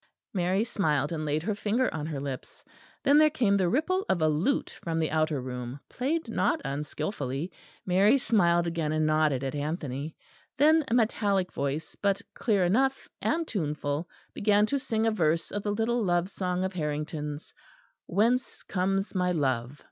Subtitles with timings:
[0.33, 2.63] Mary smiled and laid her finger on her lips.
[3.03, 7.51] Then there came the ripple of a lute from the outer room, played not unskilfully.
[7.85, 10.15] Mary smiled again and nodded at Anthony.
[10.57, 15.61] Then, a metallic voice, but clear enough and tuneful, began to sing a verse of
[15.61, 17.53] the little love song of Harrington's,
[18.09, 19.79] _Whence comes my love?